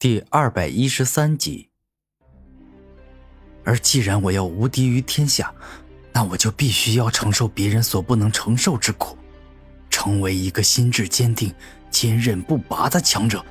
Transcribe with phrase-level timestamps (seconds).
[0.00, 1.70] 第二百一十三集。
[3.64, 5.52] 而既然我要无敌于天下，
[6.12, 9.18] 那我就必须要承受别人所不能承受之苦，
[9.90, 11.52] 成为一个心智坚定、
[11.90, 13.44] 坚韧不拔的强者。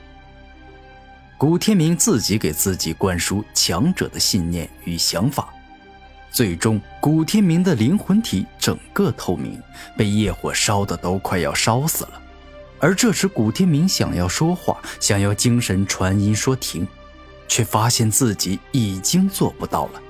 [1.37, 5.53] 古天明自己给自己灌输强者的信念与想法，
[6.31, 9.61] 最终古天明的灵魂体整个透明，
[9.97, 12.21] 被业火烧的都快要烧死了。
[12.79, 16.87] 而这时，古天明想要说话，想要精神传音说停，
[17.47, 20.01] 却发现自己已经做不到了。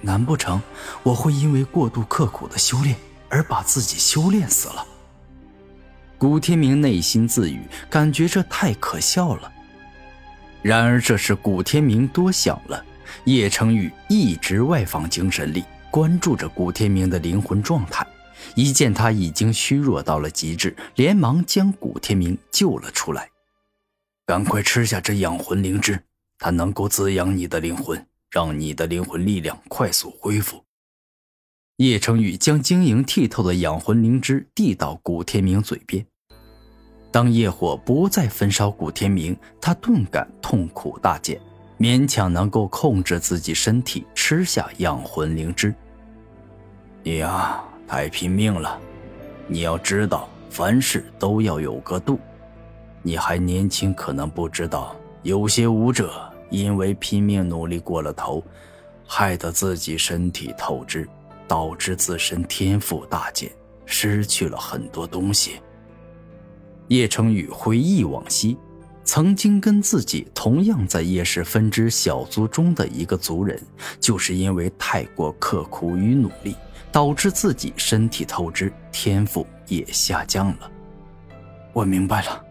[0.00, 0.60] 难不成
[1.02, 2.94] 我会因为过度刻苦的修炼
[3.28, 4.86] 而把自己修炼死了？
[6.16, 9.52] 古天明内心自语，感觉这太可笑了。
[10.62, 12.84] 然而，这是古天明多想了。
[13.24, 18.06] 叶成宇一直外放精神力，关注着古天明的灵魂状态。
[18.54, 23.30] 一见他已经虚弱到了极致，连忙将古天明救了出来。
[24.26, 26.02] 赶快吃下这养魂灵芝，
[26.38, 30.62] 它能够滋养你的灵魂，让你的灵魂力量快速恢复。
[31.76, 36.04] 叶成宇将晶莹剔透的养魂灵芝递到古天明嘴边。
[37.10, 41.40] 当业火不再焚烧古天明，他顿感痛苦大减，
[41.78, 45.74] 勉强能够控制自己身体吃下养魂灵芝。
[47.02, 47.64] 你呀。
[47.88, 48.78] 太拼命了，
[49.46, 52.20] 你要知道，凡事都要有个度。
[53.02, 56.12] 你还年轻，可能不知道，有些武者
[56.50, 58.44] 因为拼命努力过了头，
[59.06, 61.08] 害得自己身体透支，
[61.48, 63.50] 导致自身天赋大减，
[63.86, 65.52] 失去了很多东西。
[66.88, 68.58] 叶成宇回忆往昔，
[69.02, 73.58] 曾经跟自己同样在叶氏分支小族中的一个族人，
[73.98, 76.54] 就是因为太过刻苦与努力。
[76.90, 80.70] 导致自己身体透支，天赋也下降了。
[81.72, 82.44] 我明白了，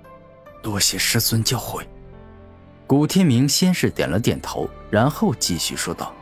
[0.62, 1.84] 多谢师尊教诲。
[2.86, 6.14] 古天明先是点了点头，然后继续说道：“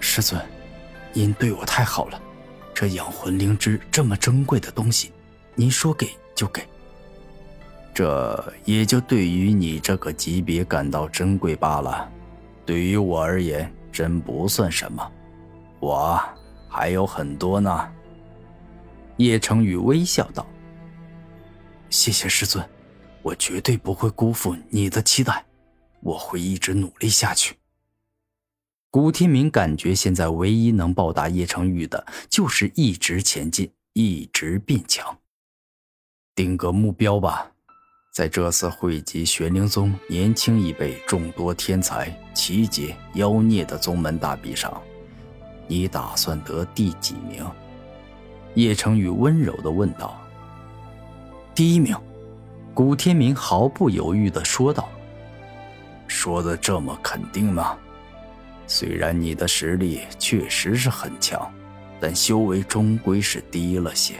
[0.00, 0.40] 师尊，
[1.12, 2.20] 您对我太好了。
[2.72, 5.12] 这养魂灵芝这么珍贵的东西，
[5.54, 6.62] 您说给就给。
[7.92, 12.10] 这也就对于你这个级别感到珍贵罢了。
[12.64, 15.12] 对于我而言，真不算什么。
[15.80, 16.18] 我……”
[16.74, 17.92] 还有很多呢。
[19.18, 20.44] 叶成宇微笑道
[21.88, 22.68] ：“谢谢师尊，
[23.22, 25.46] 我绝对不会辜负你的期待，
[26.00, 27.54] 我会一直努力下去。”
[28.90, 35.16] 古天明感觉现在唯一能报答叶成宇的，就是一直前进，一直变强。
[36.34, 37.52] 定个目标吧，
[38.12, 44.82] 在这次汇集玄灵宗年轻一辈众多天才、奇杰、妖孽的宗门大比上。
[45.66, 47.44] 你打算得第几名？
[48.54, 50.20] 叶成宇温柔的问道。
[51.54, 51.96] 第一名，
[52.72, 54.88] 古天明毫不犹豫的说道。
[56.06, 57.76] 说的这么肯定吗？
[58.66, 61.52] 虽然你的实力确实是很强，
[62.00, 64.14] 但修为终归是低了些。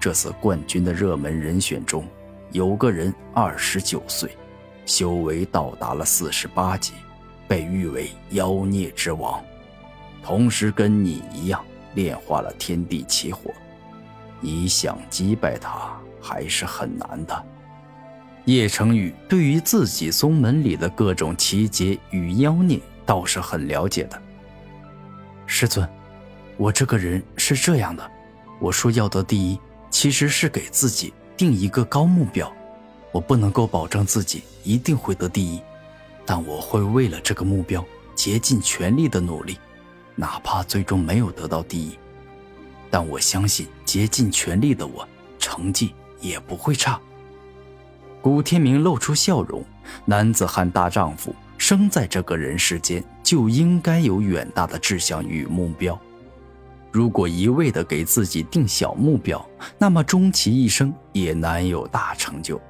[0.00, 2.06] 这次冠军的热门人选中，
[2.52, 4.36] 有个人二十九岁，
[4.84, 6.92] 修为到达了四十八级，
[7.46, 9.42] 被誉为妖孽之王。
[10.22, 11.62] 同时跟你一样
[11.94, 13.50] 炼化了天地奇火，
[14.40, 17.44] 你想击败他还是很难的。
[18.44, 24.20] 叶成宇对于自己宗门里的各种奇杰与妖孽倒是很了解的。
[25.46, 25.88] 师尊，
[26.56, 28.10] 我这个人是这样的，
[28.58, 29.58] 我说要得第一，
[29.90, 32.52] 其实是给自己定一个高目标。
[33.12, 35.60] 我不能够保证自己一定会得第一，
[36.24, 37.84] 但我会为了这个目标
[38.14, 39.58] 竭尽全力的努力。
[40.14, 41.98] 哪怕最终没有得到第一，
[42.90, 45.08] 但我相信竭尽全力的我，
[45.38, 47.00] 成绩也不会差。
[48.20, 49.64] 古天明露出笑容，
[50.04, 55.98] 男子汉大丈夫，生在这个人世间就应该有远大的志向与目标。
[56.92, 59.44] 如果一味的给自己定小目标，
[59.78, 62.60] 那么终其一生也难有大成就。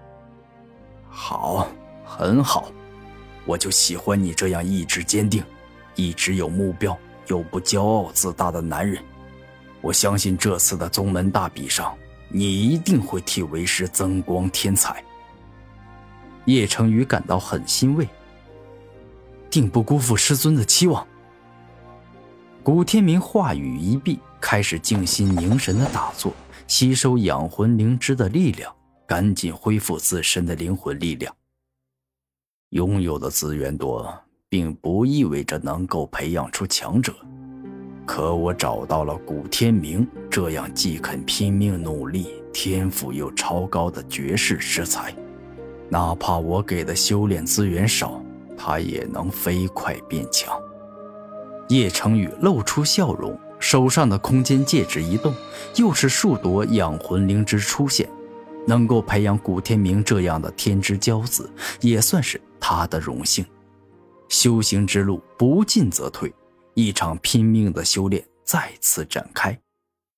[1.10, 1.69] 好，
[2.04, 2.70] 很好，
[3.44, 5.44] 我就喜欢你这样意志坚定，
[5.96, 6.96] 一直有目标。
[7.26, 9.02] 又不骄傲自大的男人，
[9.80, 11.96] 我相信这次的宗门大比上，
[12.28, 15.04] 你一定会替为师增光添彩。
[16.46, 18.08] 叶成宇感到很欣慰，
[19.48, 21.06] 定不辜负师尊的期望。
[22.62, 26.32] 古天明话语一毕，开始静心凝神的打坐，
[26.66, 28.74] 吸收养魂灵芝的力量，
[29.06, 31.34] 赶紧恢复自身的灵魂力量。
[32.70, 34.12] 拥有的资源多。
[34.52, 37.10] 并不意味着能够培养出强者，
[38.04, 45.10] 可我找到了古天明这样既肯拼命努力、天赋又超高的绝世之才，
[45.88, 48.22] 哪怕我给的修炼资源少，
[48.54, 50.55] 他也能飞快变强。
[51.70, 55.32] 叶成宇露出笑容，手上的空间戒指一动，
[55.76, 58.06] 又是数朵养魂灵芝出现。
[58.66, 61.50] 能够培养古天明这样的天之骄子，
[61.81, 63.43] 也算是他的荣幸。
[64.32, 66.32] 修行之路不进则退，
[66.73, 69.61] 一场拼命的修炼再次展开。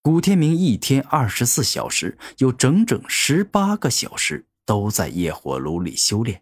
[0.02, 6.40] 古天明一天二十四小时，有整整十八个小时都在业火炉里修炼，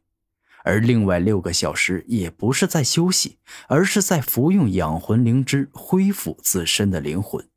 [0.65, 3.39] 而另外六个小时也不是在休息，
[3.69, 7.49] 而是在服用养魂灵芝，恢复自身的灵魂。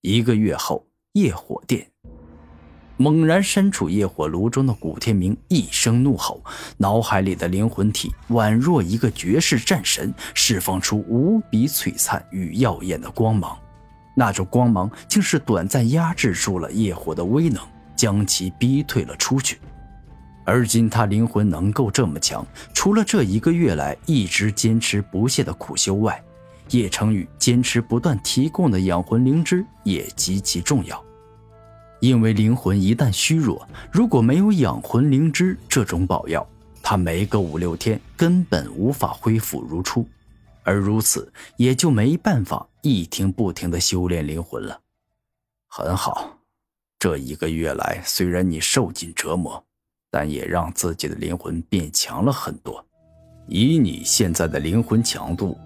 [0.00, 1.90] 一个月后，业火殿。
[2.96, 6.42] 猛然身处业火炉中的古天明一声怒吼，
[6.76, 13.58] 脑海里的灵魂体宛若一个绝世战神，释放出无比璀璨与耀眼的光芒。
[14.14, 17.60] 那种光芒竟是短暂压制住了业火的威能，
[17.96, 19.58] 将其逼退了出去。
[20.44, 26.22] 而今他灵魂能够这么强，除了这一个月来一直坚持不懈的苦修外，
[26.70, 31.02] 叶成宇坚持不断提供的养魂灵芝也极其重要。
[32.04, 36.46] 因为灵魂一旦虚弱，如果没有养魂灵芝这种宝药，
[36.82, 40.06] 他没个五六天根本无法恢复如初，
[40.64, 44.78] 而如此也就没办法一停不停的修炼灵魂了。
[45.66, 46.36] 很好，
[46.98, 49.64] 这一个月来虽然你受尽折磨，
[50.10, 52.84] 但也让自己的灵魂变强了很多。
[53.48, 55.56] 以你现在的灵魂强度，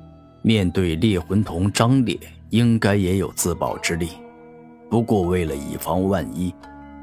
[0.43, 2.17] 面对猎魂童张烈，
[2.50, 4.11] 应该也有自保之力。
[4.90, 6.55] 不过，为了以防万一，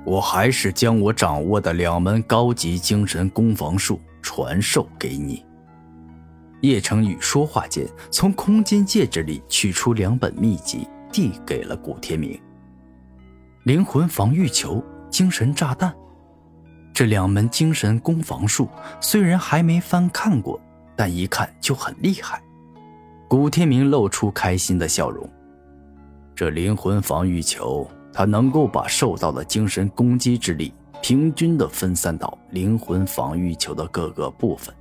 [0.06, 5.46] 我还是将我掌握的两门高级精神攻防术传授给你。
[6.62, 12.40] 叶成宇说话间，从空间戒指里取出两本秘籍，递给了古天明。
[13.66, 15.94] 灵魂防御球、精神炸弹，
[16.92, 18.68] 这两门精神攻防术
[19.00, 20.60] 虽然还没翻看过，
[20.96, 22.42] 但一看就很厉害。
[23.28, 25.30] 古天明露出开心的笑容。
[26.36, 34.76] 这灵魂防御球，它能够把受到的精神攻击之力平均的分散到灵魂防御球的各个部分。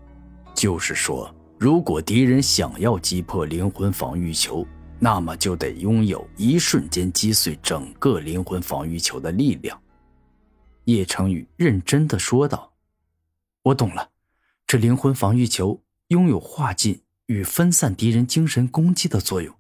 [0.53, 4.67] 就是说，如果敌人想要击破灵魂防御球，
[4.99, 9.81] 那么就得拥有一瞬间击碎整个灵魂防御球的力量。
[10.87, 12.73] 叶成宇认真的说道
[13.63, 14.11] ：“我懂了，
[14.67, 19.55] 这灵魂防御球拥有化尽与分散敌人精神攻击的作用。”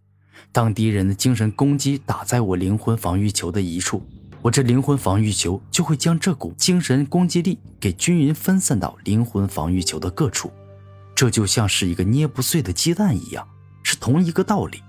[0.52, 4.02] 当敌人的精神攻击打在我灵魂防御球的一处，
[4.42, 10.52] 我这灵魂防御球就会将这股精神攻击力给均匀分散到灵魂防御球的各处，
[11.14, 13.46] 这就像是一个捏不碎的鸡蛋一样，
[13.82, 14.82] 是同一个道理。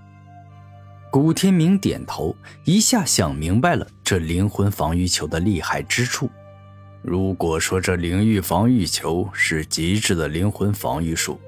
[1.10, 6.28] 古天明点头，一下想明白了这灵魂防御球的厉害之处。
[7.02, 11.40] 如果说这灵域防御球是极致的灵魂防御术，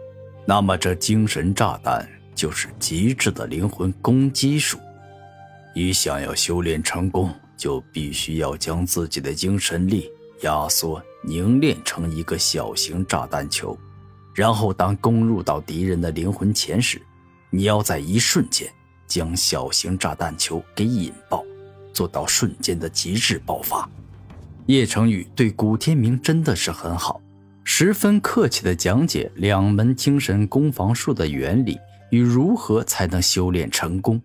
[0.47, 2.09] 那么这精神炸弹。
[2.39, 4.79] 就是极致的灵魂攻击术。
[5.75, 10.09] 你想要修炼成功，就必须要将自己的精神力
[10.43, 13.77] 压缩凝练成一个小型炸弹球，
[14.37, 17.03] 然后当攻入到敌人的灵魂前时，
[17.51, 18.73] 你要在一瞬间
[19.09, 21.45] 将小型炸弹球给引爆，
[21.93, 23.91] 做到瞬间的极致爆发。
[24.67, 27.21] 叶成宇对古天明真的是很好，
[27.65, 31.77] 十分客气的讲解两门精神攻防术的原理。
[32.11, 34.21] 与如何才能修炼成功？